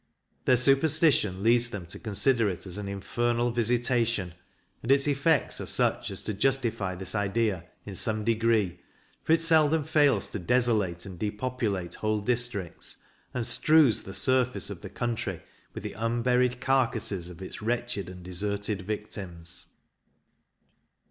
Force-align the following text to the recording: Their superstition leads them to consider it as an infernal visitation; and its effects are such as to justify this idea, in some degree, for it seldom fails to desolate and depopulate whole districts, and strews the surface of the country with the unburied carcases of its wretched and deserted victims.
Their 0.45 0.55
superstition 0.57 1.43
leads 1.43 1.69
them 1.69 1.85
to 1.85 1.99
consider 1.99 2.49
it 2.49 2.65
as 2.65 2.79
an 2.79 2.87
infernal 2.87 3.51
visitation; 3.51 4.33
and 4.81 4.91
its 4.91 5.05
effects 5.05 5.61
are 5.61 5.67
such 5.67 6.09
as 6.09 6.23
to 6.23 6.33
justify 6.33 6.95
this 6.95 7.13
idea, 7.13 7.65
in 7.85 7.95
some 7.95 8.23
degree, 8.25 8.79
for 9.23 9.33
it 9.33 9.41
seldom 9.41 9.83
fails 9.83 10.27
to 10.31 10.39
desolate 10.39 11.05
and 11.05 11.19
depopulate 11.19 11.93
whole 11.93 12.21
districts, 12.21 12.97
and 13.31 13.45
strews 13.45 14.01
the 14.01 14.15
surface 14.15 14.71
of 14.71 14.81
the 14.81 14.89
country 14.89 15.43
with 15.75 15.83
the 15.83 15.93
unburied 15.93 16.59
carcases 16.59 17.29
of 17.29 17.39
its 17.39 17.61
wretched 17.61 18.09
and 18.09 18.23
deserted 18.23 18.81
victims. 18.81 19.67